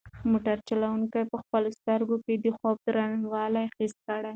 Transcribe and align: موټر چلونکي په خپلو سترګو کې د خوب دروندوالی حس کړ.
موټر 0.31 0.57
چلونکي 0.67 1.21
په 1.31 1.37
خپلو 1.43 1.69
سترګو 1.79 2.15
کې 2.25 2.33
د 2.43 2.45
خوب 2.57 2.75
دروندوالی 2.87 3.65
حس 3.77 3.93
کړ. 4.05 4.21